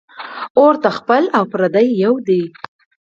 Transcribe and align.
اور 0.59 0.73
ته 0.81 0.89
خپل 0.97 1.23
او 1.37 1.43
پردي 1.51 1.87
یو 2.03 2.13
دي 2.27 2.41